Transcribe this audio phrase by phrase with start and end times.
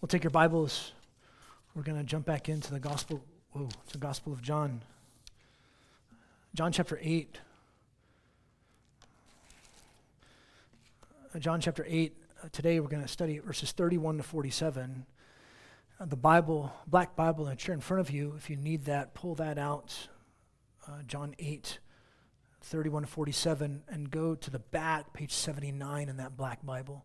[0.00, 0.92] We'll take your Bibles.
[1.74, 3.22] We're going to jump back into the Gospel.
[3.52, 4.80] Whoa, it's the Gospel of John.
[6.54, 7.38] John chapter 8.
[11.34, 12.16] Uh, John chapter 8.
[12.42, 15.04] Uh, today we're going to study verses 31 to 47.
[16.00, 19.34] Uh, the Bible, black Bible chair in front of you, if you need that, pull
[19.34, 20.08] that out.
[20.88, 21.78] Uh, John 8,
[22.62, 27.04] 31 to 47, and go to the back, page 79 in that black Bible.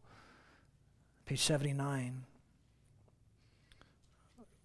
[1.25, 2.23] Page 79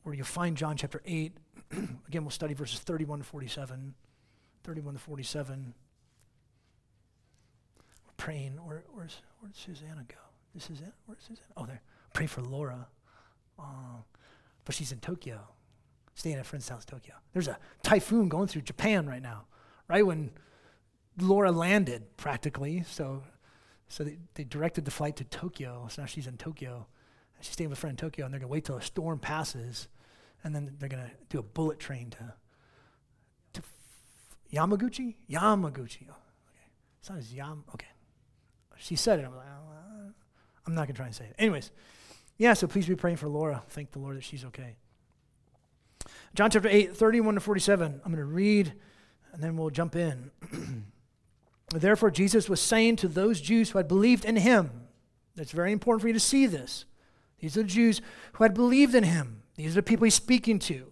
[0.03, 1.37] where you find John chapter 8.
[2.09, 3.95] Again, we'll study verses 31 to 47.
[4.65, 5.75] 31 to 47.
[8.07, 8.53] We're praying.
[8.65, 10.17] Where, where's, where'd Susanna go?
[10.55, 10.93] This is it?
[11.07, 11.47] Where's Susanna?
[11.57, 11.83] Oh, there.
[12.13, 12.89] Pray for Laura.
[14.65, 15.41] But she's in Tokyo,
[16.15, 17.15] staying at a friend's house, Tokyo.
[17.33, 19.47] There's a typhoon going through Japan right now,
[19.89, 20.31] right when
[21.19, 22.85] Laura landed, practically.
[22.89, 23.25] So,
[23.89, 25.89] so they, they directed the flight to Tokyo.
[25.91, 26.87] So now she's in Tokyo.
[27.41, 29.19] She's staying with a friend in Tokyo, and they're going to wait till a storm
[29.19, 29.89] passes,
[30.45, 32.35] and then they're going to do a bullet train to,
[33.55, 33.63] to
[34.53, 35.17] Yamaguchi?
[35.31, 36.07] Yamaguchi.
[36.09, 36.17] Oh,
[36.49, 36.69] okay.
[37.01, 37.65] It's not as Yam.
[37.75, 37.87] Okay.
[38.77, 39.27] She said it.
[39.27, 40.11] I'm like, oh, uh,
[40.67, 41.35] I'm not going to try and say it.
[41.39, 41.71] Anyways,
[42.39, 43.63] yeah, so please be praying for Laura.
[43.69, 44.77] Thank the Lord that she's okay.
[46.35, 48.01] John chapter 8, 31 to 47.
[48.05, 48.73] I'm going to read,
[49.33, 50.31] and then we'll jump in.
[51.75, 54.71] Therefore, Jesus was saying to those Jews who had believed in him,
[55.37, 56.85] that's very important for you to see this.
[57.41, 58.01] These are the Jews
[58.35, 59.43] who had believed in him.
[59.57, 60.91] These are the people he's speaking to.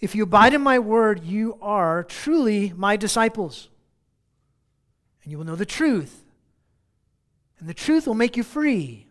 [0.00, 3.68] If you abide in my word, you are truly my disciples.
[5.22, 6.24] And you will know the truth.
[7.60, 9.06] And the truth will make you free.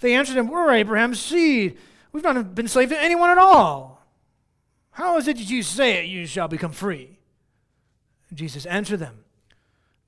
[0.00, 1.78] They answered him, We're Abraham's seed.
[2.10, 4.04] We've not been slaves to anyone at all.
[4.90, 7.18] How is it that you say it, you shall become free?
[8.28, 9.24] And Jesus answered them,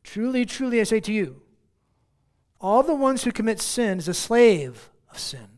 [0.03, 1.43] Truly, truly, I say to you,
[2.61, 5.49] all the ones who commit sin is a slave of sin.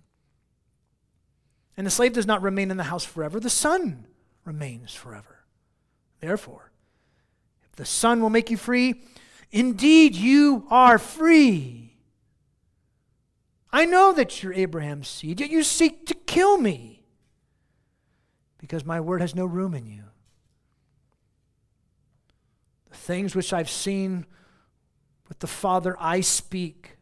[1.76, 4.06] And the slave does not remain in the house forever, the son
[4.44, 5.44] remains forever.
[6.20, 6.70] Therefore,
[7.64, 9.02] if the son will make you free,
[9.50, 11.96] indeed you are free.
[13.72, 17.04] I know that you're Abraham's seed, yet you seek to kill me
[18.58, 20.02] because my word has no room in you.
[22.90, 24.26] The things which I've seen
[25.30, 26.98] with the Father I speak.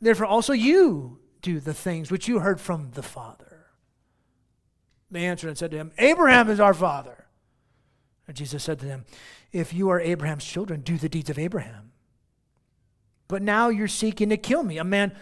[0.00, 3.66] Therefore, also you do the things which you heard from the Father.
[5.10, 7.26] They answered and said to him, Abraham is our father.
[8.26, 9.04] And Jesus said to them,
[9.52, 11.92] If you are Abraham's children, do the deeds of Abraham.
[13.28, 15.12] But now you're seeking to kill me, a man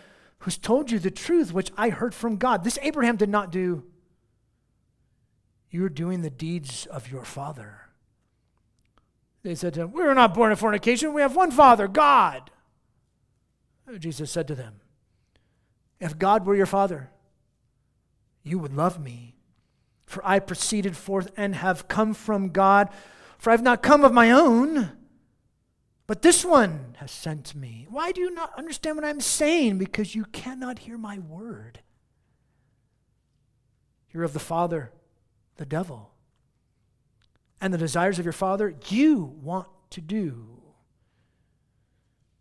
[0.40, 2.64] who's told you the truth which I heard from God.
[2.64, 3.84] This Abraham did not do.
[5.70, 7.87] You're doing the deeds of your father.
[9.42, 11.14] They said to him, We were not born of fornication.
[11.14, 12.50] We have one Father, God.
[13.98, 14.80] Jesus said to them,
[16.00, 17.10] If God were your Father,
[18.42, 19.36] you would love me.
[20.04, 22.88] For I proceeded forth and have come from God.
[23.38, 24.90] For I have not come of my own,
[26.06, 27.86] but this one has sent me.
[27.90, 29.78] Why do you not understand what I'm saying?
[29.78, 31.80] Because you cannot hear my word.
[34.12, 34.90] You're of the Father,
[35.56, 36.10] the devil
[37.60, 40.58] and the desires of your father you want to do.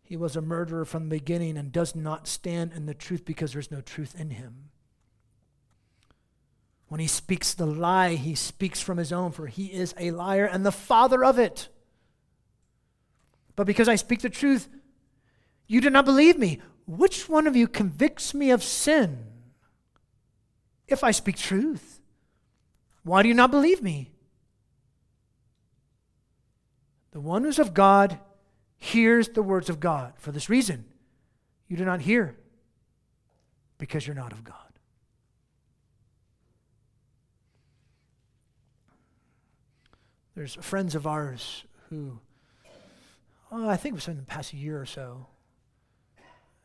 [0.02, 3.52] He was a murderer from the beginning and does not stand in the truth because
[3.52, 4.70] there's no truth in him.
[6.88, 10.46] When he speaks the lie, he speaks from his own, for he is a liar
[10.46, 11.68] and the father of it.
[13.54, 14.68] But because I speak the truth,
[15.66, 16.60] you do not believe me.
[16.86, 19.26] Which one of you convicts me of sin?
[20.86, 22.00] If I speak truth,
[23.02, 24.12] why do you not believe me?
[27.18, 28.20] The one who's of God
[28.76, 30.12] hears the words of God.
[30.18, 30.84] For this reason,
[31.66, 32.38] you do not hear
[33.76, 34.54] because you're not of God.
[40.36, 42.20] There's friends of ours who,
[43.50, 45.26] oh, I think it was in the past year or so,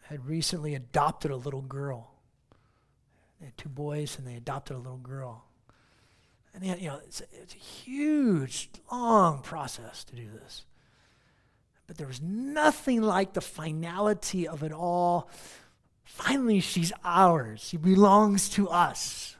[0.03, 2.11] had recently adopted a little girl.
[3.39, 5.45] They had two boys and they adopted a little girl.
[6.53, 10.65] And yet, you know, it's, it's a huge, long process to do this.
[11.87, 15.29] But there was nothing like the finality of it all.
[16.03, 17.61] Finally, she's ours.
[17.61, 19.35] She belongs to us.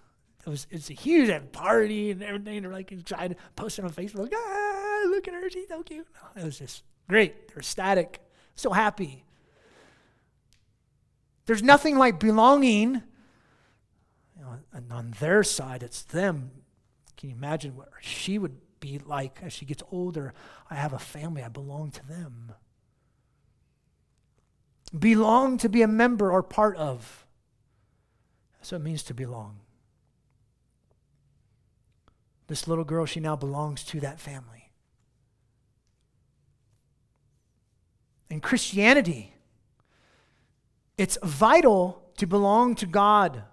[0.46, 2.64] It was it's a huge party and everything.
[2.64, 4.30] They're like excited, posting on Facebook.
[4.36, 6.08] Ah, look at her, she's so cute.
[6.36, 7.48] it was just great.
[7.48, 8.20] They're ecstatic,
[8.56, 9.24] so happy.
[11.46, 13.04] There's nothing like belonging.
[14.36, 16.52] You know, and on their side, it's them
[17.24, 20.34] can you imagine what she would be like as she gets older?
[20.70, 22.52] I have a family, I belong to them.
[25.00, 27.26] Belong to be a member or part of.
[28.58, 29.62] That's what it means to belong.
[32.48, 34.74] This little girl, she now belongs to that family.
[38.30, 39.34] In Christianity,
[40.98, 43.44] it's vital to belong to God,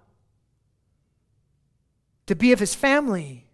[2.25, 3.47] to be of His family.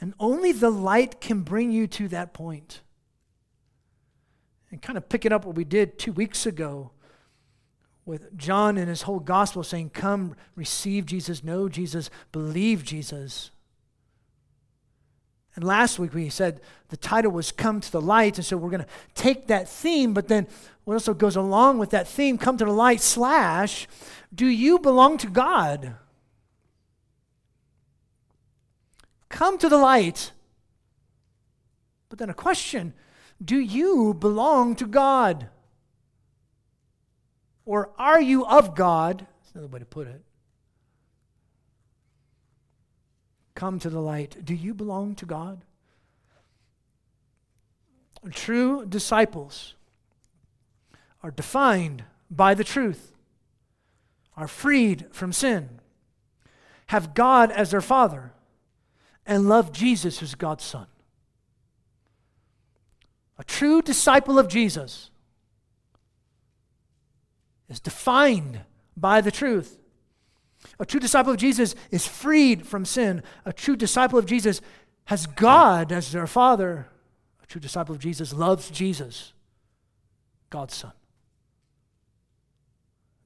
[0.00, 2.82] And only the light can bring you to that point.
[4.70, 6.92] And kind of picking up what we did two weeks ago
[8.04, 13.50] with John and his whole gospel saying, Come, receive Jesus, know Jesus, believe Jesus.
[15.54, 18.38] And last week we said the title was Come to the Light.
[18.38, 20.46] And so we're going to take that theme, but then
[20.84, 23.88] what also goes along with that theme, Come to the Light, slash,
[24.34, 25.96] Do you belong to God?
[29.28, 30.32] Come to the light.
[32.08, 32.94] But then a question
[33.44, 35.48] Do you belong to God?
[37.64, 39.26] Or are you of God?
[39.40, 40.22] That's another way to put it.
[43.54, 44.44] Come to the light.
[44.44, 45.64] Do you belong to God?
[48.32, 49.74] True disciples
[51.22, 53.12] are defined by the truth,
[54.36, 55.80] are freed from sin,
[56.86, 58.32] have God as their Father,
[59.28, 60.86] and love Jesus, who's God's Son.
[63.38, 65.10] A true disciple of Jesus
[67.68, 68.62] is defined
[68.96, 69.78] by the truth.
[70.80, 73.22] A true disciple of Jesus is freed from sin.
[73.44, 74.60] A true disciple of Jesus
[75.04, 76.88] has God as their Father.
[77.42, 79.34] A true disciple of Jesus loves Jesus,
[80.50, 80.92] God's Son.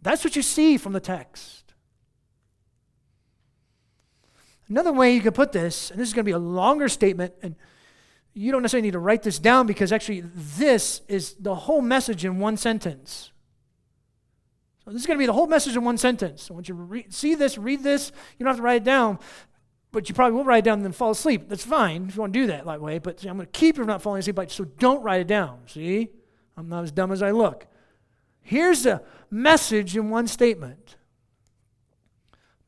[0.02, 1.62] That's what you see from the text.
[4.72, 7.34] Another way you could put this, and this is going to be a longer statement,
[7.42, 7.56] and
[8.32, 12.24] you don't necessarily need to write this down because actually this is the whole message
[12.24, 13.32] in one sentence.
[14.82, 16.44] So this is going to be the whole message in one sentence.
[16.44, 19.19] So once you re- see this, read this, you don't have to write it down,
[19.90, 21.50] but you probably will write it down and then fall asleep.
[21.50, 23.76] That's fine if you want to do that that way, but I'm going to keep
[23.76, 25.58] you from not falling asleep, so don't write it down.
[25.66, 26.08] See?
[26.56, 27.66] I'm not as dumb as I look.
[28.40, 30.96] Here's the message in one statement.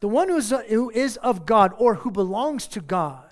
[0.04, 3.24] The one who is, who is of God or who belongs to God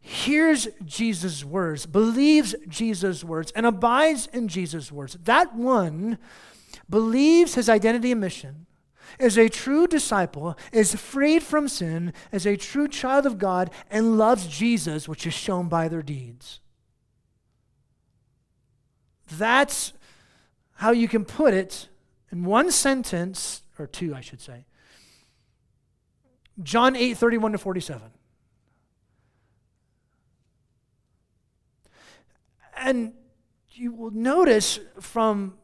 [0.00, 5.16] hears Jesus' words, believes Jesus' words, and abides in Jesus' words.
[5.22, 6.18] That one
[6.90, 8.66] believes his identity and mission,
[9.20, 14.18] is a true disciple, is freed from sin, is a true child of God, and
[14.18, 16.58] loves Jesus, which is shown by their deeds.
[19.30, 19.92] That's
[20.78, 21.88] how you can put it
[22.32, 24.64] in one sentence, or two, I should say.
[26.62, 28.10] John 8, 31 to 47.
[32.76, 33.12] And
[33.72, 35.54] you will notice from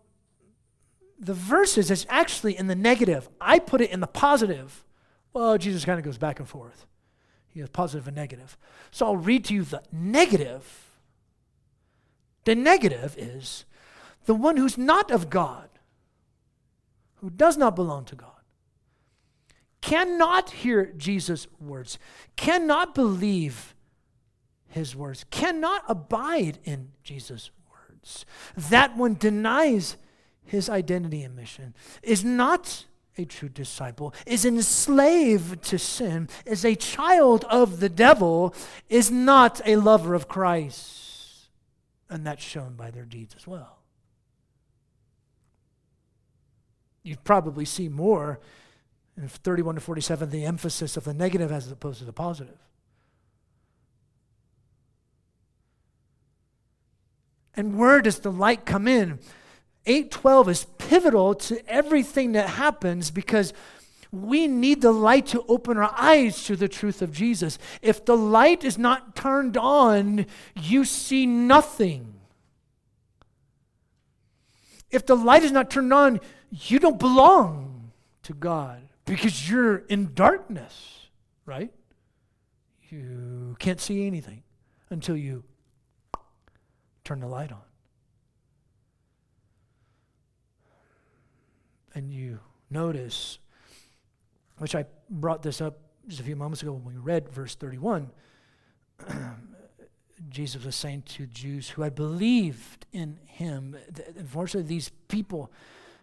[1.19, 3.29] the verses, it's actually in the negative.
[3.41, 4.85] I put it in the positive.
[5.33, 6.87] Well, Jesus kind of goes back and forth.
[7.49, 8.59] He has positive and negative.
[8.91, 10.91] So I'll read to you the negative.
[12.44, 13.65] The negative is
[14.25, 15.69] the one who's not of God,
[17.17, 18.42] who does not belong to God,
[19.82, 21.99] cannot hear Jesus' words,
[22.37, 23.75] cannot believe
[24.69, 28.24] his words, cannot abide in Jesus' words.
[28.56, 29.98] That one denies
[30.44, 32.86] his identity and mission, is not
[33.19, 38.55] a true disciple, is enslaved to sin, is a child of the devil,
[38.89, 41.51] is not a lover of Christ.
[42.08, 43.79] And that's shown by their deeds as well.
[47.03, 48.41] You probably see more
[49.16, 52.58] in 31 to 47 the emphasis of the negative as opposed to the positive.
[57.54, 59.19] And where does the light come in?
[59.84, 63.52] 812 is pivotal to everything that happens because
[64.10, 67.58] we need the light to open our eyes to the truth of Jesus.
[67.81, 72.14] If the light is not turned on, you see nothing.
[74.90, 77.92] If the light is not turned on, you don't belong
[78.24, 81.09] to God because you're in darkness,
[81.47, 81.73] right?
[82.89, 84.43] You can't see anything
[84.91, 85.44] until you
[87.05, 87.63] turn the light on.
[91.94, 92.41] and you
[92.71, 93.39] notice,
[94.59, 95.79] which I brought this up
[96.09, 98.11] just a few moments ago when we read verse 31,
[100.29, 103.77] Jesus was saying to Jews who had believed in him,
[104.17, 105.53] unfortunately, these people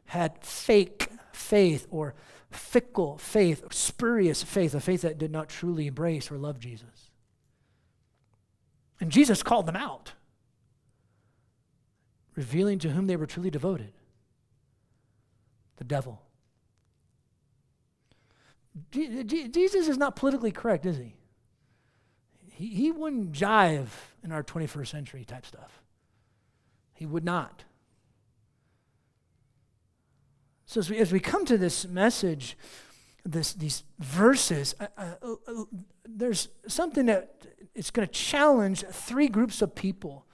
[0.05, 1.08] had fake
[1.39, 2.13] faith or
[2.51, 7.11] fickle faith, spurious faith, a faith that did not truly embrace or love Jesus.
[8.99, 10.13] And Jesus called them out
[12.35, 13.91] revealing to whom they were truly devoted
[15.77, 16.21] the devil.
[18.91, 21.15] Jesus is not politically correct, is he?
[22.51, 23.87] He, he wouldn't jive
[24.23, 25.81] in our 21st century type stuff.
[26.93, 27.63] He would not.
[30.69, 32.55] So as we, as we come to this message,
[33.25, 35.63] this, these verses, uh, uh, uh,
[36.07, 40.27] there's something that it's going to challenge three groups of people.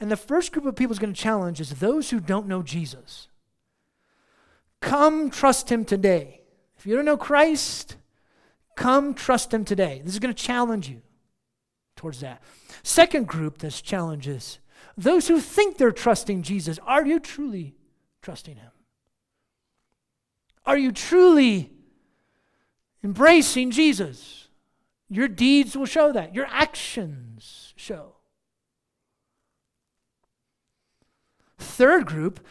[0.00, 2.62] And the first group of people is going to challenge is those who don't know
[2.62, 3.28] Jesus.
[4.80, 6.40] Come trust him today.
[6.78, 7.96] If you don't know Christ,
[8.76, 10.00] come trust him today.
[10.02, 11.02] This is going to challenge you
[11.96, 12.42] towards that.
[12.82, 14.58] Second group this challenges
[14.96, 16.78] those who think they're trusting Jesus.
[16.86, 17.74] Are you truly
[18.22, 18.70] trusting him?
[20.66, 21.70] Are you truly
[23.04, 24.48] embracing Jesus?
[25.08, 26.34] Your deeds will show that.
[26.34, 28.14] Your actions show.
[31.58, 32.44] Third group,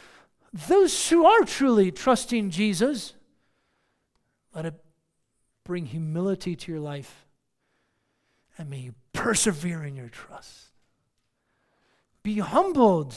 [0.53, 3.13] those who are truly trusting Jesus,
[4.53, 4.75] let it
[5.65, 7.25] bring humility to your life
[8.57, 10.67] and may you persevere in your trust.
[12.23, 13.15] Be humbled.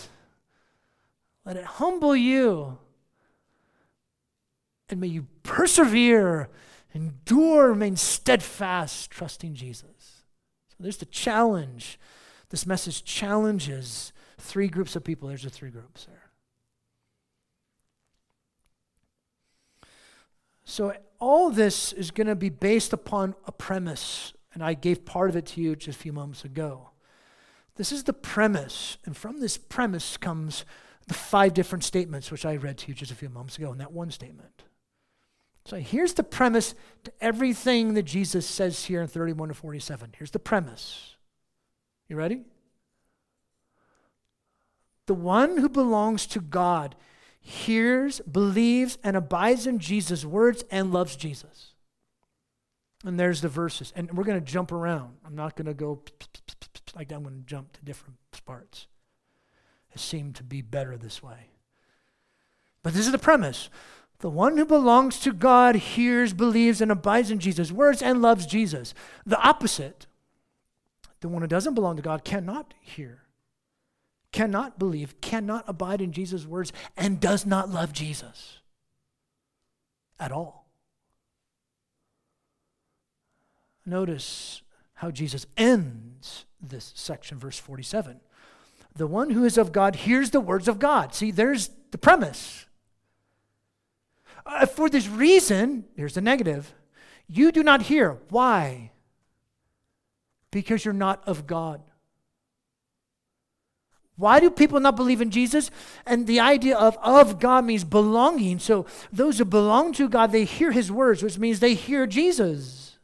[1.44, 2.78] Let it humble you.
[4.88, 6.48] And may you persevere,
[6.94, 10.24] endure, remain steadfast, trusting Jesus.
[10.68, 11.98] So there's the challenge.
[12.50, 15.28] This message challenges three groups of people.
[15.28, 16.28] There's the three groups there.
[20.64, 25.30] So, all this is going to be based upon a premise, and I gave part
[25.30, 26.90] of it to you just a few moments ago.
[27.76, 30.66] This is the premise, and from this premise comes
[31.06, 33.78] the five different statements, which I read to you just a few moments ago in
[33.78, 34.64] that one statement.
[35.68, 40.14] So here's the premise to everything that Jesus says here in 31 to 47.
[40.16, 41.16] Here's the premise.
[42.08, 42.40] You ready?
[45.04, 46.96] The one who belongs to God
[47.38, 51.74] hears, believes, and abides in Jesus' words and loves Jesus.
[53.04, 53.92] And there's the verses.
[53.94, 55.18] And we're going to jump around.
[55.26, 56.00] I'm not going to go
[56.96, 57.16] like that.
[57.16, 58.86] I'm going to jump to different parts.
[59.92, 61.50] It seemed to be better this way.
[62.82, 63.68] But this is the premise.
[64.20, 68.46] The one who belongs to God hears, believes, and abides in Jesus' words and loves
[68.46, 68.92] Jesus.
[69.24, 70.06] The opposite,
[71.20, 73.22] the one who doesn't belong to God, cannot hear,
[74.32, 78.58] cannot believe, cannot abide in Jesus' words, and does not love Jesus
[80.18, 80.66] at all.
[83.86, 84.62] Notice
[84.94, 88.20] how Jesus ends this section, verse 47.
[88.96, 91.14] The one who is of God hears the words of God.
[91.14, 92.66] See, there's the premise.
[94.48, 96.74] Uh, for this reason, here's the negative
[97.28, 98.18] you do not hear.
[98.30, 98.90] Why?
[100.50, 101.82] Because you're not of God.
[104.16, 105.70] Why do people not believe in Jesus?
[106.06, 108.58] And the idea of of God means belonging.
[108.58, 112.98] So those who belong to God, they hear his words, which means they hear Jesus.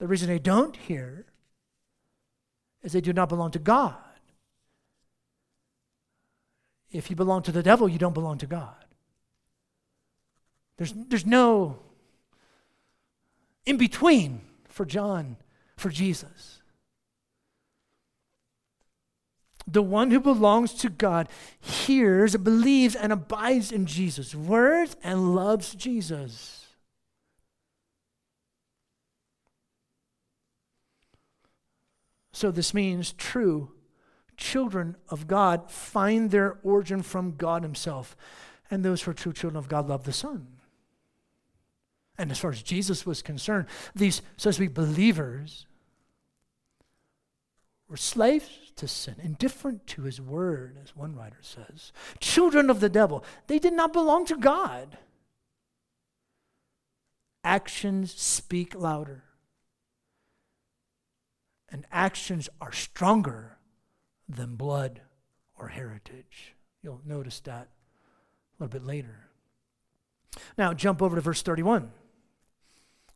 [0.00, 1.26] The reason they don't hear
[2.82, 3.94] is they do not belong to God.
[6.90, 8.79] If you belong to the devil, you don't belong to God.
[10.80, 11.78] There's, there's no
[13.66, 15.36] in between for John,
[15.76, 16.62] for Jesus.
[19.66, 21.28] The one who belongs to God
[21.60, 26.66] hears, believes, and abides in Jesus' words and loves Jesus.
[32.32, 33.72] So, this means true
[34.38, 38.16] children of God find their origin from God Himself.
[38.70, 40.46] And those who are true children of God love the Son.
[42.20, 45.64] And as far as Jesus was concerned, these, so to speak, believers
[47.88, 51.94] were slaves to sin, indifferent to his word, as one writer says.
[52.18, 53.24] Children of the devil.
[53.46, 54.98] They did not belong to God.
[57.42, 59.24] Actions speak louder.
[61.70, 63.56] And actions are stronger
[64.28, 65.00] than blood
[65.58, 66.54] or heritage.
[66.82, 67.68] You'll notice that
[68.58, 69.30] a little bit later.
[70.58, 71.92] Now, jump over to verse 31.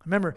[0.05, 0.35] Remember,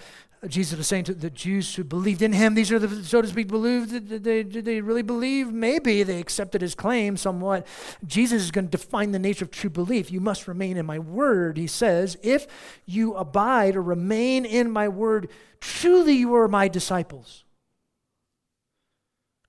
[0.47, 3.27] Jesus was saying to the Jews who believed in him, these are the, so to
[3.27, 3.89] speak, believed.
[3.89, 5.51] Did they, did they really believe?
[5.51, 7.65] Maybe they accepted his claim somewhat.
[8.05, 10.11] Jesus is going to define the nature of true belief.
[10.11, 12.17] You must remain in my word, he says.
[12.21, 12.47] If
[12.85, 17.43] you abide or remain in my word, truly you are my disciples.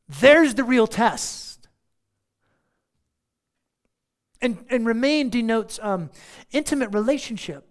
[0.09, 1.69] There's the real test.
[4.41, 6.11] And, and remain denotes um,
[6.51, 7.68] intimate relationship.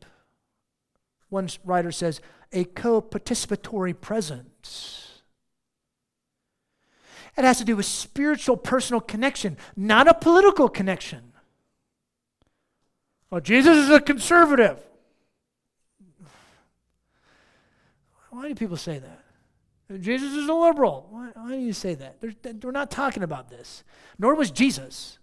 [1.29, 5.21] One writer says, a co participatory presence.
[7.37, 11.33] It has to do with spiritual, personal connection, not a political connection.
[13.29, 14.79] Well, Jesus is a conservative.
[18.31, 19.23] Why do people say that?
[20.01, 21.07] Jesus is a liberal.
[21.09, 22.17] Why, why do you say that?
[22.63, 23.83] we're not talking about this.
[24.19, 25.17] Nor was Jesus.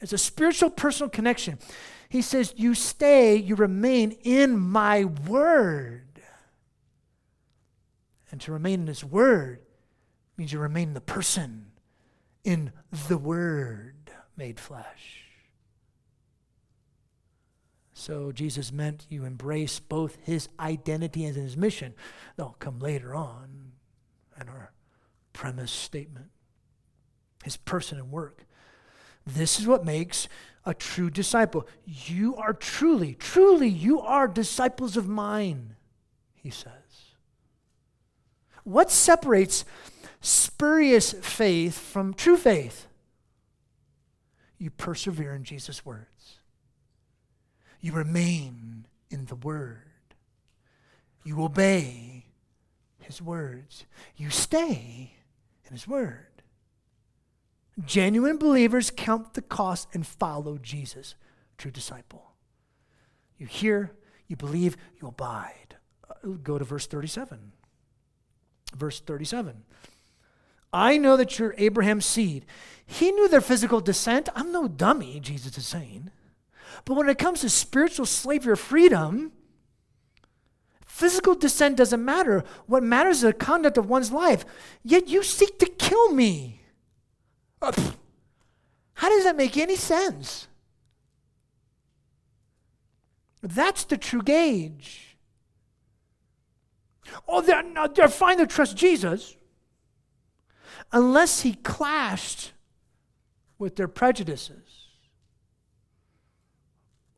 [0.00, 1.58] It's a spiritual, personal connection.
[2.16, 6.22] He says, You stay, you remain in my word.
[8.30, 9.60] And to remain in his word
[10.38, 11.72] means you remain the person,
[12.42, 12.72] in
[13.08, 15.24] the word made flesh.
[17.92, 21.92] So Jesus meant you embrace both his identity and his mission.
[22.38, 23.72] They'll come later on
[24.40, 24.72] in our
[25.34, 26.30] premise statement.
[27.44, 28.46] His person and work.
[29.26, 30.28] This is what makes
[30.66, 31.66] a true disciple.
[31.86, 35.76] You are truly, truly, you are disciples of mine,
[36.34, 36.72] he says.
[38.64, 39.64] What separates
[40.20, 42.88] spurious faith from true faith?
[44.58, 46.38] You persevere in Jesus' words,
[47.80, 49.82] you remain in the word,
[51.24, 52.24] you obey
[52.98, 53.84] his words,
[54.16, 55.12] you stay
[55.66, 56.35] in his word.
[57.84, 61.14] Genuine believers count the cost and follow Jesus,
[61.58, 62.32] true disciple.
[63.38, 63.92] You hear,
[64.28, 65.76] you believe, you abide.
[66.08, 67.52] Uh, go to verse 37.
[68.74, 69.64] Verse 37.
[70.72, 72.46] I know that you're Abraham's seed.
[72.86, 74.28] He knew their physical descent.
[74.34, 76.10] I'm no dummy, Jesus is saying.
[76.84, 79.32] But when it comes to spiritual slavery or freedom,
[80.84, 82.44] physical descent doesn't matter.
[82.66, 84.44] What matters is the conduct of one's life.
[84.82, 86.62] Yet you seek to kill me.
[88.94, 90.48] How does that make any sense?
[93.42, 95.16] That's the true gauge.
[97.28, 99.36] Oh, they're, not, they're fine to trust Jesus
[100.92, 102.52] unless he clashed
[103.58, 104.88] with their prejudices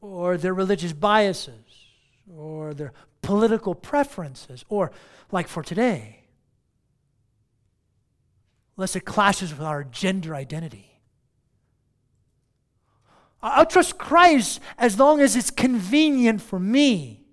[0.01, 1.87] or their religious biases
[2.35, 4.93] or their political preferences or,
[5.33, 6.18] like for today,
[8.79, 11.01] unless it clashes with our gender identity.
[13.43, 17.25] I'll trust Christ as long as it's convenient for me.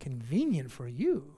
[0.00, 1.34] Convenient for you.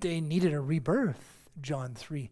[0.00, 2.30] They needed a rebirth, John 3,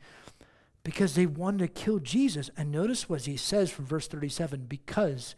[0.83, 2.51] because they wanted to kill Jesus.
[2.57, 5.35] And notice what he says from verse 37 because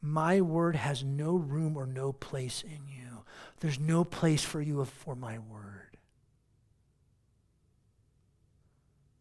[0.00, 3.03] my word has no room or no place in you.
[3.60, 5.96] There's no place for you for my word.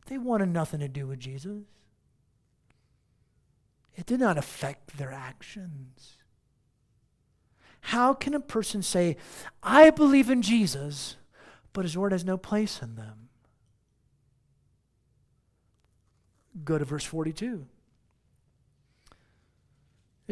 [0.08, 1.64] They wanted nothing to do with Jesus.
[3.96, 6.18] It did not affect their actions.
[7.82, 9.18] How can a person say,
[9.62, 11.18] I believe in Jesus,
[11.74, 13.30] but his word has no place in them?
[16.64, 17.66] Go to verse 42.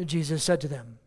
[0.04, 0.98] Jesus said to them,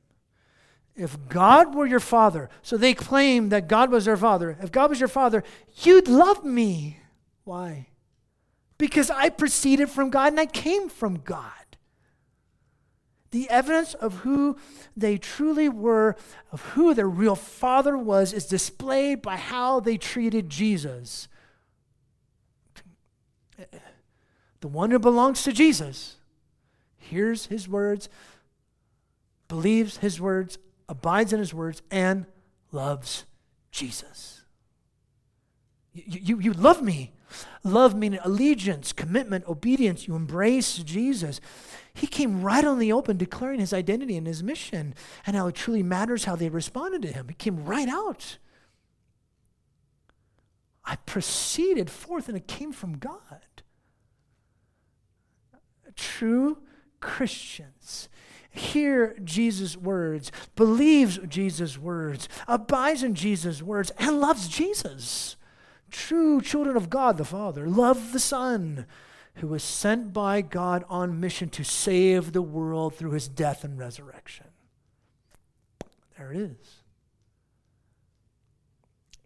[0.96, 4.58] if God were your father, so they claim that God was their father.
[4.62, 5.44] If God was your father,
[5.84, 7.00] you'd love me.
[7.44, 7.88] Why?
[8.78, 11.52] Because I proceeded from God and I came from God.
[13.32, 14.56] The evidence of who
[14.96, 16.16] they truly were,
[16.54, 21.28] of who their real father was, is displayed by how they treated Jesus.
[24.62, 26.16] The one who belongs to Jesus
[26.98, 28.08] hears his words,
[29.50, 32.26] believes his words, abides in his words, and
[32.72, 33.26] loves
[33.72, 34.44] Jesus.
[35.94, 37.14] You, you, you love me.
[37.64, 40.08] Love meaning allegiance, commitment, obedience.
[40.08, 41.42] You embrace Jesus.
[41.94, 44.94] He came right on the open declaring his identity and his mission
[45.26, 47.28] and how it truly matters how they responded to him.
[47.28, 48.38] He came right out.
[50.84, 53.20] I proceeded forth and it came from God.
[55.96, 56.60] True
[57.00, 58.10] Christians
[58.56, 65.36] hear Jesus' words, believes Jesus' words, abides in Jesus' words, and loves Jesus.
[65.92, 68.86] True children of God the Father love the Son,
[69.36, 73.78] who was sent by God on mission to save the world through his death and
[73.78, 74.48] resurrection.
[76.18, 76.82] There it is.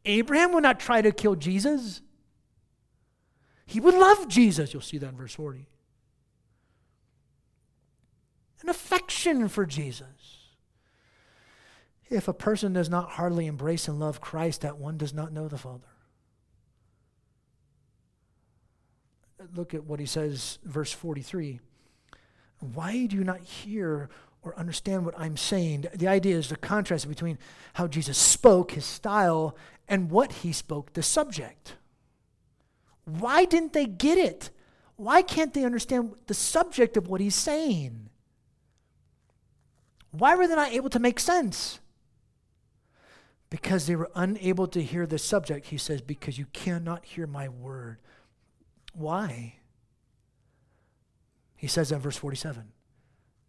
[0.06, 2.02] Abraham would not try to kill Jesus.
[3.66, 4.74] He would love Jesus.
[4.74, 5.68] You'll see that in verse 40
[8.64, 10.06] an affection for Jesus.
[12.10, 15.48] If a person does not heartily embrace and love Christ, that one does not know
[15.48, 15.88] the Father.
[19.56, 21.60] Look at what he says, verse 43.
[22.74, 24.10] Why do you not hear
[24.42, 25.86] or understand what I'm saying.
[25.94, 27.38] The idea is the contrast between
[27.74, 29.56] how Jesus spoke, his style,
[29.88, 31.76] and what he spoke, the subject.
[33.06, 34.52] Why didn't they get it?
[34.96, 38.09] Why can't they understand the subject of what he's saying?
[40.12, 41.80] Why were they not able to make sense?
[43.50, 47.50] Because they were unable to hear the subject, he says, because you cannot hear my
[47.50, 47.98] word.
[48.94, 49.56] Why?
[51.56, 52.72] He says in verse 47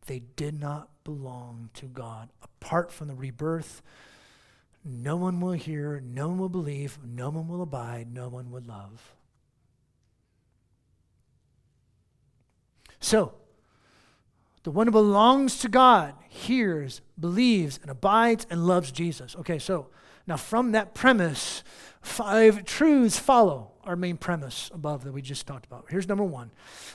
[0.07, 2.31] they did not belong to God.
[2.43, 3.83] Apart from the rebirth,
[4.85, 8.67] no one will hear, no one will believe, no one will abide, no one would
[8.67, 9.13] love.
[12.99, 13.35] So,
[14.63, 19.35] the one who belongs to God hears, believes, and abides and loves Jesus.
[19.37, 19.89] Okay, so
[20.27, 21.65] now from that premise,
[22.03, 25.87] five truths follow our main premise above that we just talked about.
[25.89, 26.51] Here's number one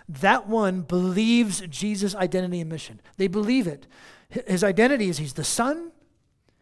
[0.07, 3.01] that one believes Jesus' identity and mission.
[3.17, 3.87] They believe it.
[4.29, 5.91] His identity is he's the Son,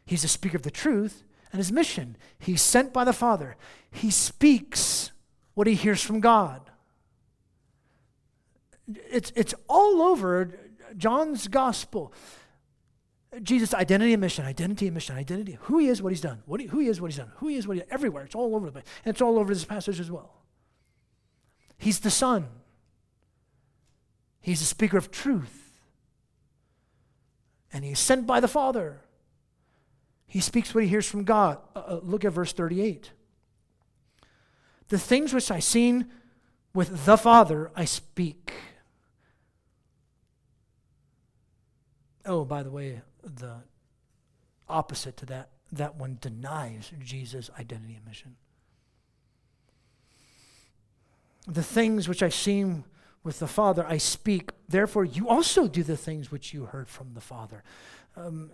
[0.05, 3.55] he's the speaker of the truth, and his mission, he's sent by the Father.
[3.91, 5.11] He speaks
[5.53, 6.61] what he hears from God.
[8.87, 10.51] It's, it's all over
[10.97, 12.13] John's gospel.
[13.41, 15.57] Jesus' identity and mission, identity and mission, identity.
[15.61, 16.43] Who he is, what he's done.
[16.45, 17.31] What he, who he is, what he's done.
[17.37, 18.23] Who he is, what he everywhere.
[18.23, 18.85] It's all over the place.
[19.03, 20.33] And it's all over this passage as well.
[21.77, 22.47] He's the Son.
[24.39, 25.71] He's the speaker of truth.
[27.71, 29.01] And he's sent by the Father.
[30.27, 31.57] He speaks what he hears from God.
[31.75, 33.11] Uh, uh, look at verse 38.
[34.89, 36.11] The things which I seen
[36.73, 38.53] with the Father, I speak.
[42.25, 43.55] Oh, by the way, the
[44.69, 48.35] opposite to that, that one denies Jesus' identity and mission.
[51.47, 52.85] The things which I've seen
[53.23, 54.51] with the Father, I speak.
[54.67, 57.63] Therefore, you also do the things which you heard from the Father.
[58.15, 58.51] Um,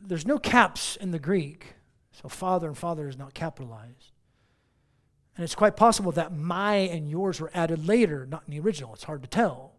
[0.00, 1.74] there's no caps in the Greek,
[2.12, 4.12] so Father and Father is not capitalized.
[5.36, 8.94] And it's quite possible that my and yours were added later, not in the original.
[8.94, 9.75] It's hard to tell.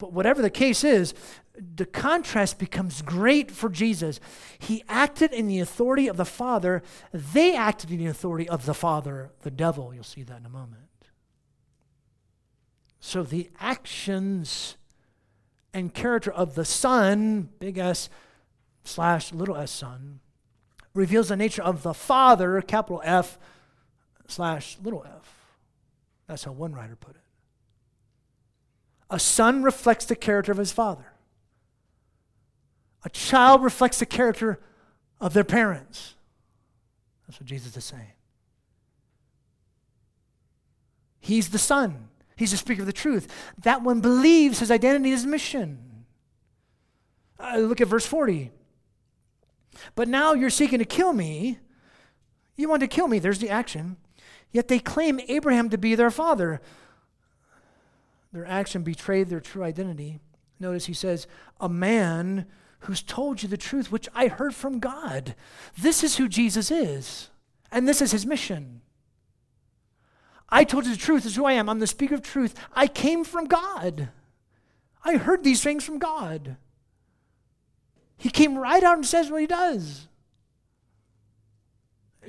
[0.00, 1.12] But whatever the case is,
[1.54, 4.18] the contrast becomes great for Jesus.
[4.58, 6.82] He acted in the authority of the Father,
[7.12, 9.94] they acted in the authority of the Father, the devil.
[9.94, 10.80] You'll see that in a moment.
[12.98, 14.78] So the actions
[15.74, 18.08] and character of the Son, big S
[18.82, 20.20] slash little s Son,
[20.94, 23.38] reveals the nature of the Father, capital F
[24.26, 25.58] slash little f.
[26.26, 27.29] That's how one writer put it.
[29.10, 31.12] A son reflects the character of his father.
[33.04, 34.60] A child reflects the character
[35.20, 36.14] of their parents.
[37.26, 38.12] That's what Jesus is saying.
[41.20, 42.08] He's the son.
[42.36, 43.28] He's the speaker of the truth.
[43.62, 46.04] That one believes his identity, is mission.
[47.38, 48.50] Uh, look at verse 40.
[49.94, 51.58] But now you're seeking to kill me.
[52.56, 53.18] You want to kill me.
[53.18, 53.96] There's the action.
[54.52, 56.60] Yet they claim Abraham to be their father.
[58.32, 60.20] Their action betrayed their true identity.
[60.58, 61.26] Notice he says,
[61.60, 62.46] A man
[62.80, 65.34] who's told you the truth, which I heard from God.
[65.76, 67.30] This is who Jesus is,
[67.70, 68.82] and this is his mission.
[70.48, 71.68] I told you the truth, is who I am.
[71.68, 72.54] I'm the speaker of truth.
[72.74, 74.08] I came from God.
[75.04, 76.56] I heard these things from God.
[78.16, 80.08] He came right out and says what he does.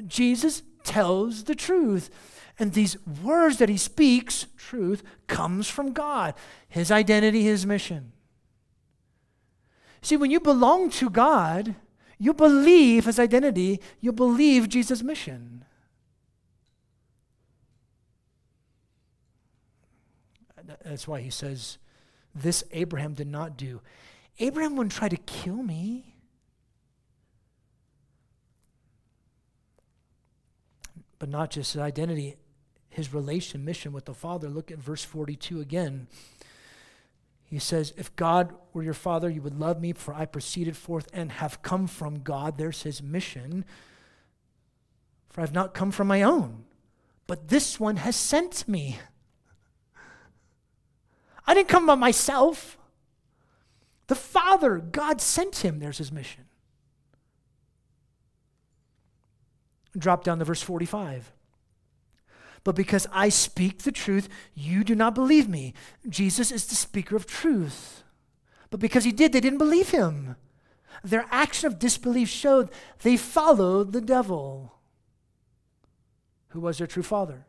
[0.08, 2.10] Jesus tells the truth.
[2.62, 6.36] And these words that he speaks, truth, comes from God.
[6.70, 8.12] His identity, his mission.
[10.04, 11.74] See, when you belong to God,
[12.20, 15.66] you believe his identity, you believe Jesus' mission.
[20.86, 21.80] That's why he says,
[22.36, 23.82] This Abraham did not do.
[24.38, 26.14] Abraham wouldn't try to kill me.
[31.18, 32.38] But not just his identity,
[32.92, 34.50] his relation mission with the Father.
[34.50, 36.08] Look at verse 42 again.
[37.46, 41.08] He says, If God were your Father, you would love me, for I proceeded forth
[41.14, 42.58] and have come from God.
[42.58, 43.66] There's his mission.
[45.30, 46.66] For I've not come from my own,
[47.28, 49.00] but this one has sent me.
[51.48, 52.78] I didn't come by myself.
[54.08, 55.80] The Father, God sent him.
[55.80, 56.44] There's his mission.
[59.98, 61.32] Drop down to verse 45.
[62.64, 65.74] But because I speak the truth, you do not believe me.
[66.08, 68.04] Jesus is the speaker of truth.
[68.70, 70.36] But because he did, they didn't believe him.
[71.04, 72.70] Their action of disbelief showed
[73.02, 74.74] they followed the devil,
[76.50, 77.46] who was their true father.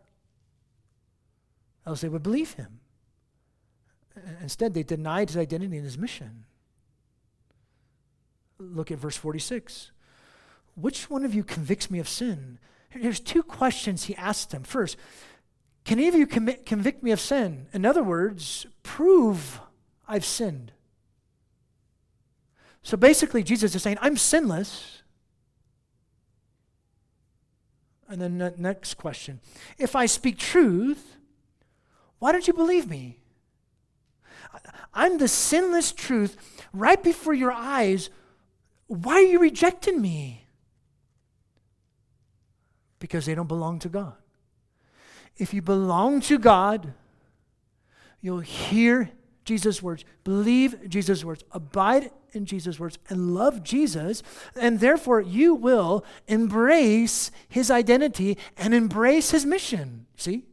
[1.86, 2.80] Else they would believe him.
[4.40, 6.44] Instead, they denied his identity and his mission.
[8.58, 9.90] Look at verse 46.
[10.74, 12.58] Which one of you convicts me of sin?
[12.92, 14.62] Here's two questions he asked them.
[14.62, 14.96] First,
[15.84, 17.66] can any of you commit, convict me of sin?
[17.72, 19.60] In other words, prove
[20.06, 20.72] I've sinned.
[22.82, 25.02] So basically, Jesus is saying, I'm sinless.
[28.08, 29.40] And then the next question
[29.78, 31.16] If I speak truth,
[32.18, 33.20] why don't you believe me?
[34.92, 36.36] I'm the sinless truth
[36.72, 38.10] right before your eyes.
[38.86, 40.41] Why are you rejecting me?
[43.02, 44.14] Because they don't belong to God.
[45.36, 46.94] If you belong to God,
[48.20, 49.10] you'll hear
[49.44, 54.22] Jesus' words, believe Jesus' words, abide in Jesus' words, and love Jesus,
[54.54, 60.06] and therefore you will embrace his identity and embrace his mission.
[60.16, 60.44] See?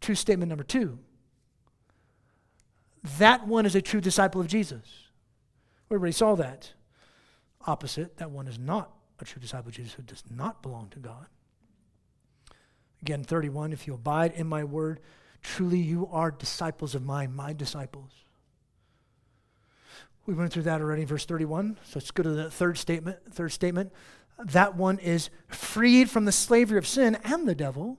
[0.00, 0.98] True statement number two.
[3.18, 5.10] That one is a true disciple of Jesus.
[5.88, 6.72] We already saw that.
[7.66, 10.98] Opposite, that one is not a true disciple of Jesus who does not belong to
[10.98, 11.26] God.
[13.02, 15.00] Again, 31, if you abide in my word,
[15.42, 18.10] truly you are disciples of mine, my disciples.
[20.26, 21.78] We went through that already, verse 31.
[21.84, 23.18] So let's go to the third statement.
[23.30, 23.92] Third statement.
[24.38, 27.98] That one is freed from the slavery of sin and the devil.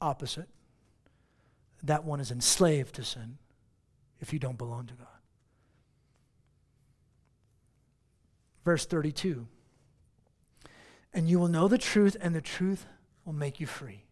[0.00, 0.48] Opposite.
[1.82, 3.38] That one is enslaved to sin
[4.20, 5.06] if you don't belong to God.
[8.68, 9.46] Verse 32
[11.14, 12.84] And you will know the truth, and the truth
[13.24, 14.04] will make you free.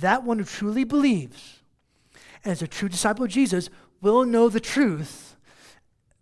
[0.00, 1.60] That one who truly believes
[2.42, 5.36] and is a true disciple of Jesus will know the truth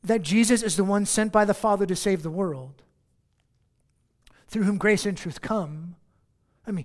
[0.05, 2.83] that Jesus is the one sent by the Father to save the world,
[4.49, 5.97] through whom grace and truth come.
[6.67, 6.85] I mean,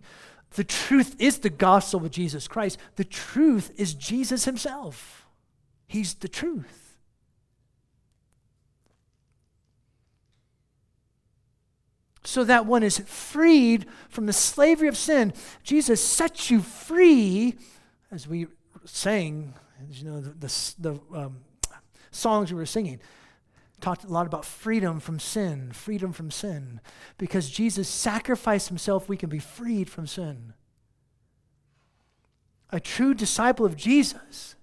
[0.52, 2.80] the truth is the gospel of Jesus Christ.
[2.96, 5.28] The truth is Jesus himself.
[5.86, 6.83] He's the truth.
[12.34, 15.32] So that one is freed from the slavery of sin.
[15.64, 17.56] Jesus sets you free,
[18.12, 18.48] as we
[18.86, 19.54] sang,
[19.88, 21.38] as you know, the, the, the um,
[22.10, 23.00] songs we were singing
[23.82, 26.80] talked a lot about freedom from sin, freedom from sin.
[27.18, 30.54] Because Jesus sacrificed himself, we can be freed from sin.
[32.72, 34.56] A true disciple of Jesus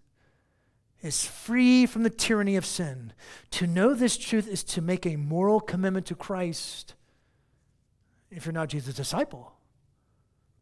[1.03, 3.13] is free from the tyranny of sin.
[3.53, 6.95] To know this truth is to make a moral commitment to Christ
[8.31, 9.53] if you're not Jesus' disciple,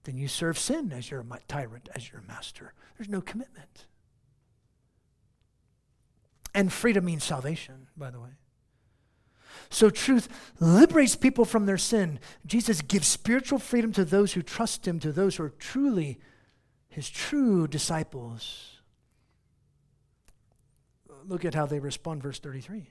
[0.05, 2.73] then you serve sin as your tyrant, as your master.
[2.97, 3.87] There's no commitment.
[6.55, 8.31] And freedom means salvation, by the way.
[9.71, 10.29] So truth
[10.61, 12.21] liberates people from their sin.
[12.47, 16.19] Jesus gives spiritual freedom to those who trust him, to those who are truly
[16.89, 18.81] his true disciples.
[21.27, 22.89] Look at how they respond, verse 33.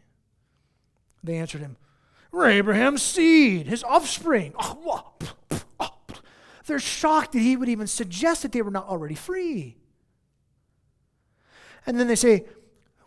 [1.24, 1.78] They answered him,
[2.32, 4.54] we're Abraham's seed, his offspring.
[4.60, 5.14] Oh,
[6.66, 9.78] they're shocked that he would even suggest that they were not already free.
[11.86, 12.46] And then they say,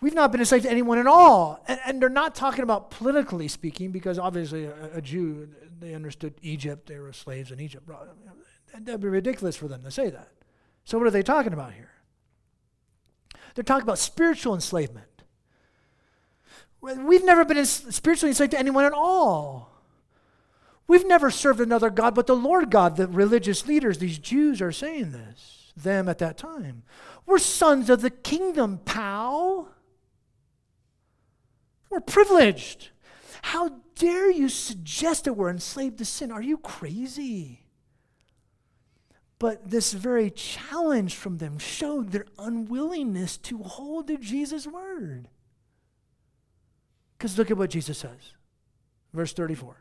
[0.01, 1.63] We've not been enslaved to anyone at all.
[1.69, 6.33] And, and they're not talking about politically speaking, because obviously a, a, Jew, they understood
[6.41, 7.87] Egypt, they were slaves in Egypt.
[8.73, 10.29] That'd be ridiculous for them to say that.
[10.85, 11.91] So, what are they talking about here?
[13.55, 15.07] They're talking about spiritual enslavement.
[16.81, 19.71] We've never been spiritually enslaved to anyone at all.
[20.87, 22.97] We've never served another God but the Lord God.
[22.97, 26.83] The religious leaders, these Jews, are saying this, them at that time.
[27.27, 29.69] We're sons of the kingdom, pal.
[31.91, 32.89] We're privileged.
[33.43, 36.33] How dare you suggest that we're enslaved to sin?
[36.33, 37.67] Are you crazy?
[39.39, 45.29] But this very challenge from them showed their unwillingness to hold to Jesus' word.
[47.21, 48.33] Because look at what Jesus says.
[49.13, 49.77] Verse 34.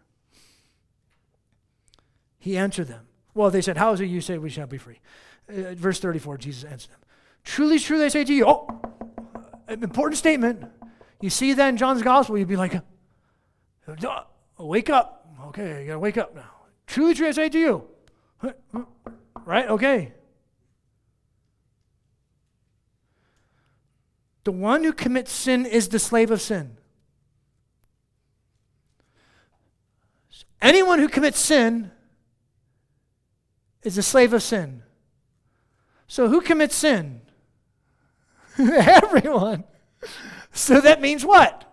[2.37, 3.07] He answered them.
[3.33, 4.99] Well, they said, How is it you say we shall be free?
[5.47, 6.99] Uh, verse 34, Jesus answered them.
[7.45, 8.81] Truly, truly, I say to you, oh,
[9.69, 10.65] an important statement.
[11.21, 12.73] You see that in John's gospel, you'd be like,
[14.57, 15.25] Wake up.
[15.45, 16.51] Okay, you gotta wake up now.
[16.87, 17.87] Truly, truly, I say to you.
[19.45, 19.69] Right?
[19.69, 20.13] Okay.
[24.43, 26.78] The one who commits sin is the slave of sin.
[30.61, 31.91] Anyone who commits sin
[33.83, 34.83] is a slave of sin.
[36.07, 37.21] So who commits sin?
[38.59, 39.63] Everyone.
[40.51, 41.65] So that means what?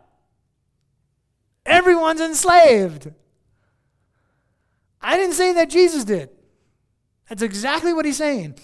[1.64, 3.12] Everyone's enslaved.
[5.00, 6.30] I didn't say that Jesus did.
[7.28, 8.56] That's exactly what he's saying.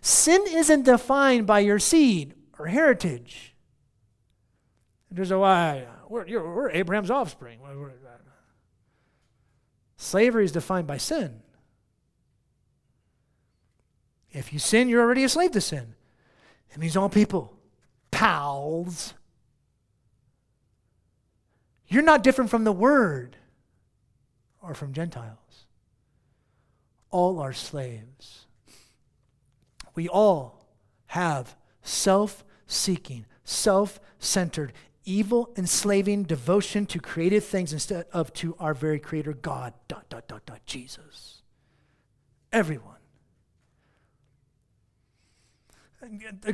[0.00, 3.54] Sin isn't defined by your seed or heritage.
[5.10, 7.60] There's a why we're, we're Abraham's offspring.
[9.96, 11.42] Slavery is defined by sin.
[14.30, 15.94] If you sin, you're already a slave to sin.
[16.70, 17.56] It means all people,
[18.10, 19.14] pals.
[21.88, 23.36] You're not different from the word
[24.60, 25.66] or from Gentiles.
[27.10, 28.46] All are slaves.
[29.94, 30.66] We all
[31.06, 34.72] have self seeking, self centered,
[35.06, 40.28] evil, enslaving devotion to created things instead of to our very creator God, dot, dot,
[40.28, 41.42] dot, dot, Jesus.
[42.52, 42.92] Everyone.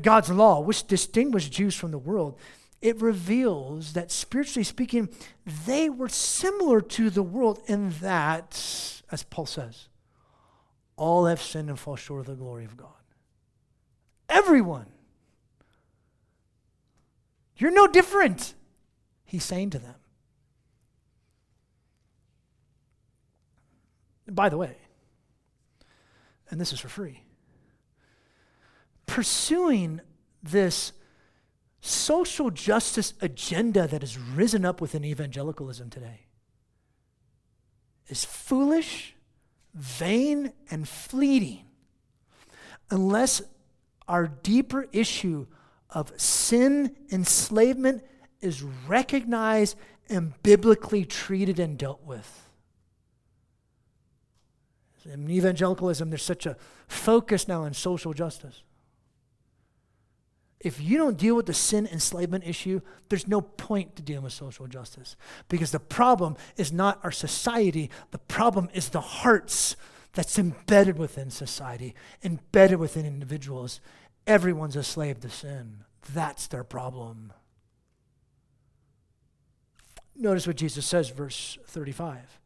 [0.01, 2.39] God's law, which distinguished Jews from the world,
[2.81, 5.09] it reveals that spiritually speaking,
[5.67, 9.89] they were similar to the world in that, as Paul says,
[10.97, 12.89] all have sinned and fall short of the glory of God.
[14.29, 14.92] Everyone.
[17.63, 18.55] You're no different,
[19.25, 19.95] he's saying to them.
[24.29, 24.77] By the way,
[26.51, 27.23] and this is for free,
[29.07, 30.01] pursuing
[30.43, 30.93] this
[31.81, 36.27] social justice agenda that has risen up within evangelicalism today
[38.09, 39.15] is foolish,
[39.73, 41.63] vain, and fleeting
[42.91, 43.41] unless
[44.09, 45.47] our deeper issue
[45.93, 48.03] of sin enslavement
[48.41, 49.77] is recognized
[50.09, 52.51] and biblically treated and dealt with.
[55.05, 58.63] In evangelicalism, there's such a focus now on social justice.
[60.61, 64.33] If you don't deal with the sin enslavement issue, there's no point to dealing with
[64.33, 65.17] social justice.
[65.49, 69.75] Because the problem is not our society, the problem is the hearts
[70.13, 73.81] that's embedded within society, embedded within individuals.
[74.27, 75.85] Everyone's a slave to sin.
[76.13, 77.33] That's their problem.
[80.15, 82.39] Notice what Jesus says, verse 35.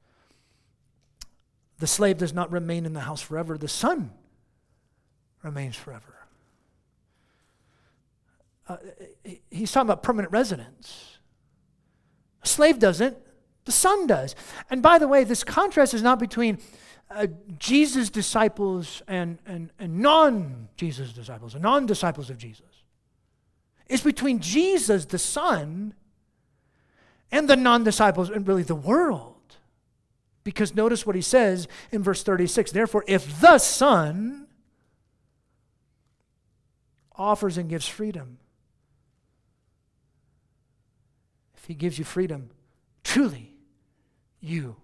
[1.79, 4.11] The slave does not remain in the house forever, the son
[5.43, 6.15] remains forever.
[8.69, 8.79] Uh,
[9.51, 11.19] he's talking about permanent residence.
[12.43, 13.17] A slave doesn't,
[13.65, 14.35] the son does.
[14.71, 16.59] And by the way, this contrast is not between
[17.11, 17.27] uh,
[17.59, 22.65] Jesus' disciples and, and, and non Jesus disciples, and non disciples of Jesus.
[23.89, 25.95] It's between Jesus, the Son,
[27.31, 29.35] and the non disciples, and really the world.
[30.43, 34.47] Because notice what he says in verse 36 Therefore, if the Son
[37.15, 38.39] offers and gives freedom,
[41.57, 42.51] if he gives you freedom,
[43.05, 43.55] truly
[44.41, 44.77] you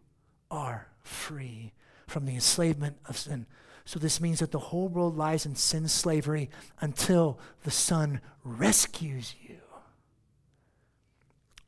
[0.50, 1.72] are free
[2.12, 3.46] from the enslavement of sin.
[3.84, 9.34] So this means that the whole world lies in sin slavery until the Son rescues
[9.42, 9.56] you.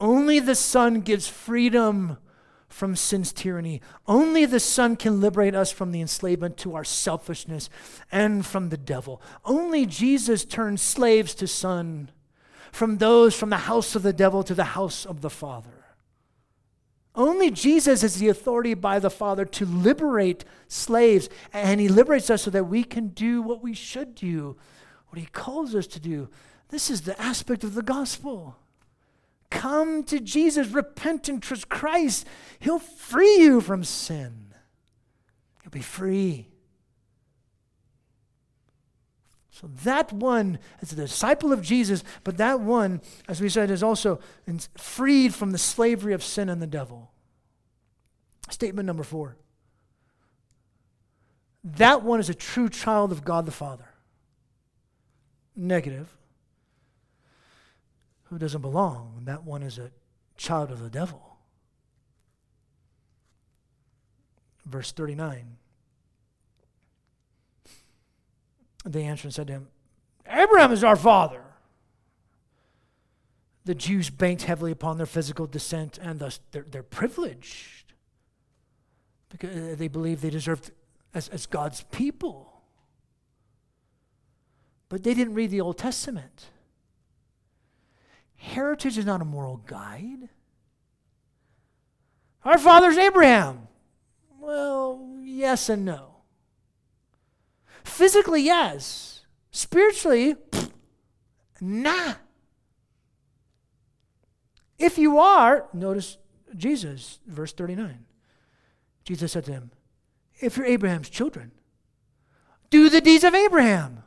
[0.01, 2.19] Only the Son gives freedom
[2.69, 3.81] from sin's tyranny.
[4.07, 7.71] Only the Son can liberate us from the enslavement to our selfishness
[8.13, 9.23] and from the devil.
[9.45, 12.11] Only Jesus turns slaves to Son,
[12.71, 15.74] from those from the house of the devil to the house of the Father.
[17.15, 22.43] Only Jesus is the authority by the Father to liberate slaves, and He liberates us
[22.43, 24.57] so that we can do what we should do,
[25.09, 26.29] what He calls us to do.
[26.71, 28.57] This is the aspect of the gospel.
[29.51, 32.27] Come to Jesus, repent and trust Christ.
[32.59, 34.53] He'll free you from sin.
[35.63, 36.49] You'll be free.
[39.55, 43.85] So that one is a disciple of Jesus, but that one, as we said, is
[43.85, 44.19] also
[44.77, 47.13] freed from the slavery of sin and the devil.
[48.51, 49.37] Statement number four.
[51.63, 53.89] That one is a true child of God the Father.
[55.55, 56.09] Negative.
[58.25, 59.23] Who doesn't belong?
[59.27, 59.93] That one is a
[60.37, 61.37] child of the devil.
[64.67, 65.59] Verse 39.
[68.85, 69.69] They answered and said to him,
[70.27, 71.43] Abraham is our father.
[73.65, 77.87] The Jews banked heavily upon their physical descent and thus their, their privilege
[79.31, 80.71] because uh, they believed they deserved
[81.13, 82.63] as, as God's people.
[84.89, 86.51] But they didn't read the Old Testament.
[88.37, 90.29] Heritage is not a moral guide.
[92.45, 93.67] Our father's Abraham.
[94.39, 96.14] Well, yes and no.
[97.85, 99.23] Physically, yes.
[99.51, 100.71] Spiritually, pfft,
[101.61, 102.15] nah.
[104.79, 106.19] If you are, notice
[106.57, 108.05] Jesus, verse 39.
[109.05, 109.71] Jesus said to him,
[110.41, 111.53] If you're Abraham's children,
[112.71, 114.03] do the deeds of Abraham.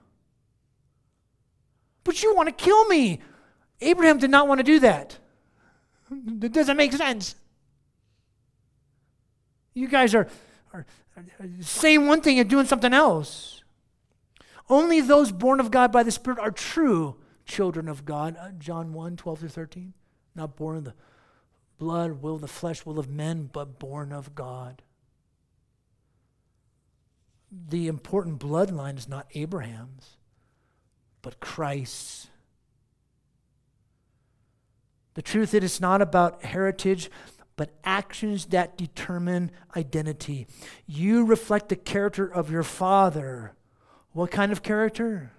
[2.03, 3.19] But you want to kill me.
[3.80, 5.19] Abraham did not want to do that.
[6.09, 7.36] It doesn't make sense.
[9.73, 10.28] You guys are,
[10.73, 10.86] are,
[11.17, 13.57] are saying one thing and doing something else.
[14.70, 17.15] Only those born of God by the Spirit are true
[17.45, 18.36] children of God.
[18.39, 19.93] Uh, John 1 12 through 13.
[20.36, 20.93] Not born of the
[21.78, 24.84] blood, will of the flesh, will of men, but born of God.
[27.51, 30.18] The important bloodline is not Abraham's,
[31.22, 32.28] but Christ's.
[35.13, 37.09] The truth is, it's not about heritage,
[37.55, 40.45] but actions that determine identity.
[40.86, 43.53] You reflect the character of your father.
[44.18, 45.30] What kind of character?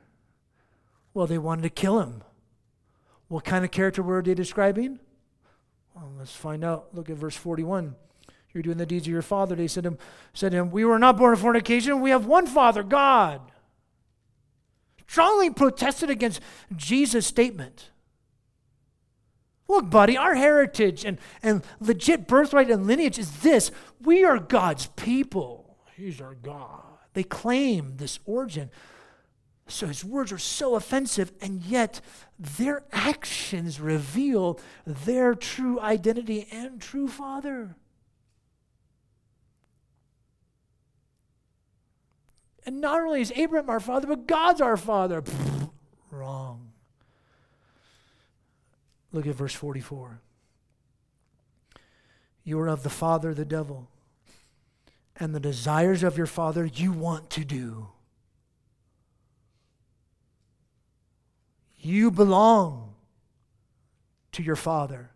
[1.13, 2.23] Well, they wanted to kill him.
[3.27, 5.01] What kind of character were they describing?
[5.97, 6.95] Well, let's find out.
[6.95, 7.97] Look at verse 41.
[8.55, 9.57] You're doing the deeds of your father.
[9.57, 9.99] They said to him,
[10.33, 12.01] said to him We were not born of fornication.
[12.01, 13.41] We have one Father, God.
[15.09, 16.41] Strongly protested against
[16.77, 17.91] Jesus' statement.
[19.67, 24.87] Look, buddy, our heritage and, and legit birthright and lineage is this we are God's
[24.95, 25.77] people.
[25.97, 26.98] He's our God.
[27.19, 28.71] They claim this origin.
[29.67, 32.01] So his words are so offensive, and yet
[32.39, 37.75] their actions reveal their true identity and true father.
[42.65, 45.25] And not only is Abraham our father, but God's our father.
[46.13, 46.71] Wrong.
[49.11, 50.21] Look at verse 44.
[52.45, 53.89] You are of the father, the devil,
[55.19, 57.89] and the desires of your father you want to do.
[61.81, 62.95] You belong
[64.33, 65.11] to your father,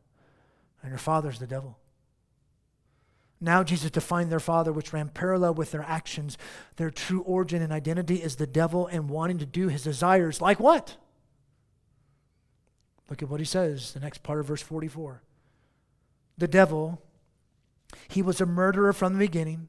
[0.82, 1.78] and your father's the devil.
[3.40, 6.38] Now, Jesus defined their father, which ran parallel with their actions.
[6.76, 10.40] Their true origin and identity is the devil and wanting to do his desires.
[10.40, 10.96] Like what?
[13.10, 15.22] Look at what he says, the next part of verse 44.
[16.38, 17.02] The devil,
[18.08, 19.68] he was a murderer from the beginning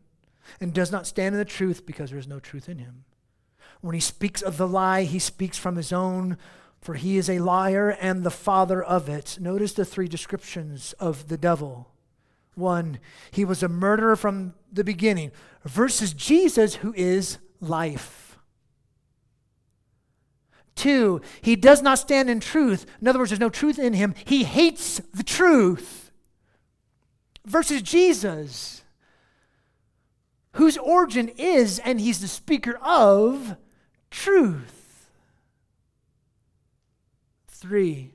[0.59, 3.05] and does not stand in the truth because there is no truth in him.
[3.81, 6.37] When he speaks of the lie, he speaks from his own
[6.83, 9.37] for he is a liar and the father of it.
[9.39, 11.89] Notice the three descriptions of the devil.
[12.55, 12.99] One,
[13.31, 15.31] he was a murderer from the beginning,
[15.63, 18.37] versus Jesus, who is life.
[20.75, 22.85] Two, he does not stand in truth.
[22.99, 24.13] In other words, there's no truth in him.
[24.25, 26.11] He hates the truth.
[27.45, 28.82] Versus Jesus,
[30.53, 33.57] whose origin is, and he's the speaker of,
[34.09, 35.09] truth.
[37.47, 38.11] Three,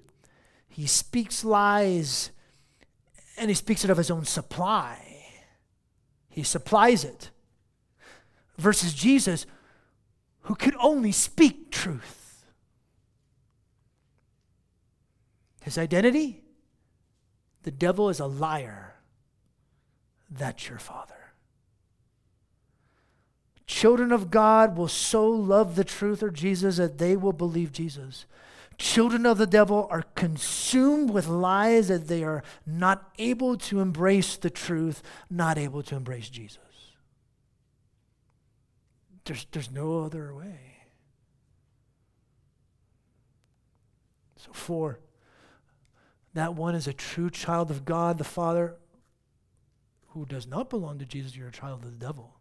[0.68, 2.30] he speaks lies
[3.38, 5.24] and he speaks it of his own supply.
[6.28, 7.30] He supplies it.
[8.58, 9.46] Versus Jesus,
[10.42, 12.44] who could only speak truth.
[15.62, 16.42] His identity?
[17.62, 18.96] The devil is a liar.
[20.30, 21.17] That's your father.
[23.68, 28.26] Children of God will so love the truth of Jesus that they will believe Jesus
[28.78, 34.36] children of the devil are consumed with lies that they are not able to embrace
[34.36, 36.58] the truth, not able to embrace Jesus.
[39.24, 40.76] There's, there's no other way.
[44.36, 45.00] So, four,
[46.34, 48.76] that one is a true child of God, the Father,
[50.10, 52.37] who does not belong to Jesus, you're a child of the devil.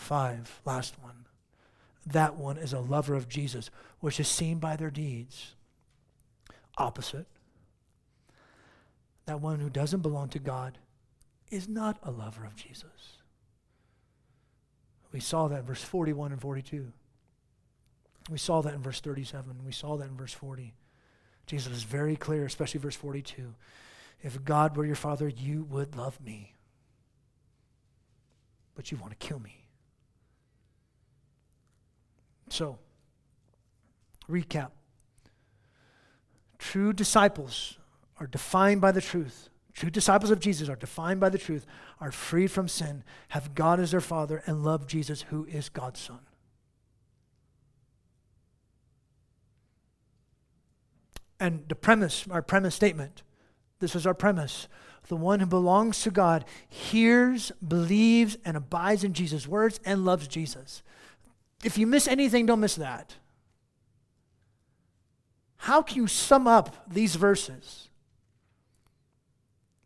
[0.00, 1.26] Five, last one
[2.06, 3.70] that one is a lover of Jesus,
[4.00, 5.54] which is seen by their deeds.
[6.78, 7.26] Opposite.
[9.26, 10.78] That one who doesn't belong to God
[11.50, 13.18] is not a lover of Jesus.
[15.12, 16.92] We saw that in verse 41 and 42.
[18.30, 19.64] We saw that in verse 37.
[19.64, 20.72] We saw that in verse 40.
[21.46, 23.54] Jesus is very clear, especially verse 42.
[24.22, 26.54] If God were your father, you would love me.
[28.74, 29.59] But you want to kill me.
[32.50, 32.78] So,
[34.28, 34.70] recap.
[36.58, 37.78] True disciples
[38.18, 39.48] are defined by the truth.
[39.72, 41.64] True disciples of Jesus are defined by the truth,
[42.00, 46.00] are freed from sin, have God as their Father, and love Jesus, who is God's
[46.00, 46.18] Son.
[51.38, 53.22] And the premise, our premise statement,
[53.78, 54.68] this is our premise.
[55.08, 60.28] The one who belongs to God hears, believes, and abides in Jesus' words and loves
[60.28, 60.82] Jesus.
[61.62, 63.16] If you miss anything, don't miss that.
[65.56, 67.88] How can you sum up these verses?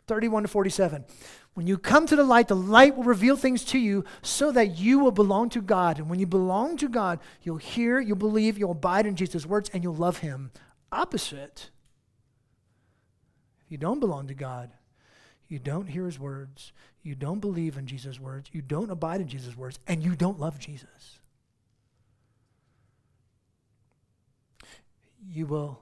[0.07, 1.05] 31 to 47.
[1.55, 4.77] When you come to the light, the light will reveal things to you so that
[4.77, 5.99] you will belong to God.
[5.99, 9.70] And when you belong to God, you'll hear, you'll believe, you'll abide in Jesus' words,
[9.72, 10.51] and you'll love Him.
[10.91, 11.70] Opposite.
[13.64, 14.70] If you don't belong to God,
[15.49, 16.72] you don't hear His words,
[17.03, 20.41] you don't believe in Jesus' words, you don't abide in Jesus' words, and you don't
[20.41, 21.20] love Jesus.
[25.27, 25.81] You will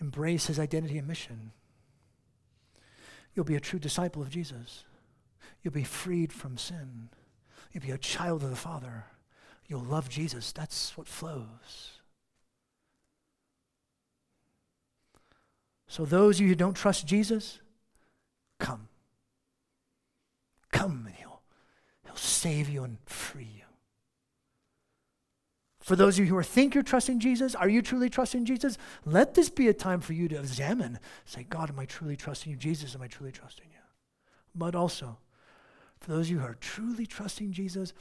[0.00, 1.52] embrace His identity and mission
[3.34, 4.84] you'll be a true disciple of Jesus.
[5.62, 7.08] You'll be freed from sin.
[7.72, 9.04] You'll be a child of the Father.
[9.66, 10.52] You'll love Jesus.
[10.52, 12.00] That's what flows.
[15.86, 17.60] So, those of you who don't trust Jesus,
[18.58, 18.88] come.
[20.72, 21.40] Come and he'll,
[22.04, 23.62] he'll save you and free you.
[25.84, 28.78] For those of you who think you're trusting Jesus, are you truly trusting Jesus?
[29.04, 30.98] Let this be a time for you to examine.
[31.26, 32.56] Say, God, am I truly trusting you?
[32.56, 33.80] Jesus, am I truly trusting you?
[34.54, 35.18] But also,
[36.00, 37.92] for those of you who are truly trusting Jesus,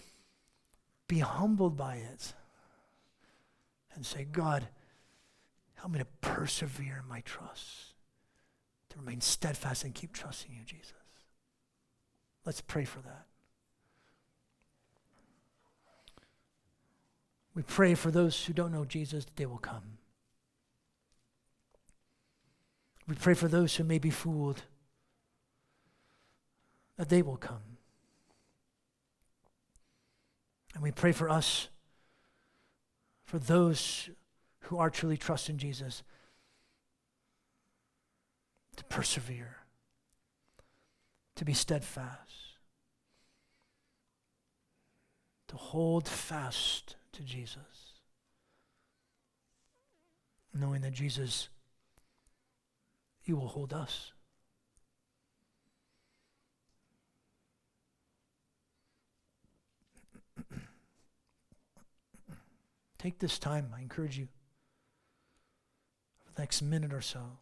[1.10, 2.34] be humbled by it
[3.96, 4.66] and say, God,
[5.74, 7.96] help me to persevere in my trust,
[8.92, 10.94] to remain steadfast and keep trusting you, Jesus.
[12.46, 13.26] Let's pray for that.
[17.56, 19.97] We pray for those who don't know Jesus that they will come.
[23.08, 24.64] We pray for those who may be fooled
[26.97, 27.78] that they will come.
[30.74, 31.68] And we pray for us,
[33.24, 34.10] for those
[34.62, 36.01] who are truly trusting Jesus,
[38.76, 39.58] to persevere,
[41.36, 42.58] to be steadfast,
[45.49, 47.93] to hold fast to Jesus.
[50.53, 51.49] Knowing that Jesus,
[53.26, 54.11] you will hold us.
[62.99, 64.28] Take this time, I encourage you,
[66.26, 67.38] for the next minute or so,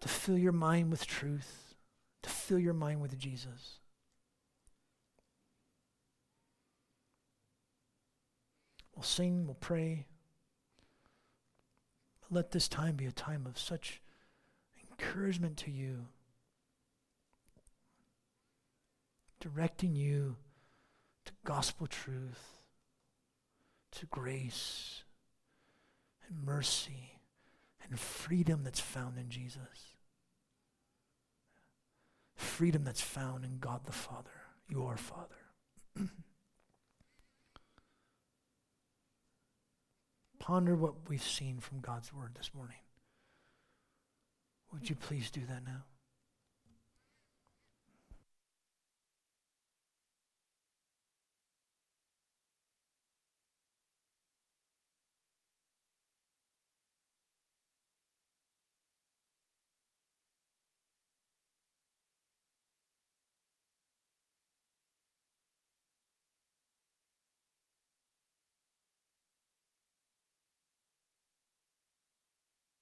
[0.00, 1.74] to fill your mind with truth,
[2.22, 3.79] to fill your mind with Jesus.
[9.00, 10.04] We'll sing, we'll pray.
[12.30, 14.02] Let this time be a time of such
[14.90, 16.08] encouragement to you,
[19.40, 20.36] directing you
[21.24, 22.60] to gospel truth,
[23.92, 25.04] to grace
[26.28, 27.20] and mercy
[27.82, 29.96] and freedom that's found in Jesus.
[32.36, 35.46] Freedom that's found in God the Father, your Father.
[40.40, 42.78] Ponder what we've seen from God's Word this morning.
[44.72, 45.84] Would you please do that now?